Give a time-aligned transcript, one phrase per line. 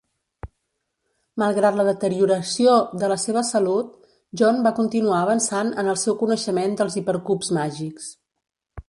[1.41, 3.91] Malgrat la deterioració de la seva salut,
[4.43, 8.09] John va continuar avançant en el seu coneixement dels hipercubs màgics.